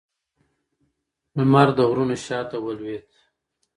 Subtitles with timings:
[1.37, 3.05] لمر د غرونو شا ته ولوېد